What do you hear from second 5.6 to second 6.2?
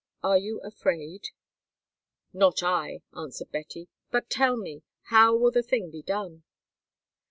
thing be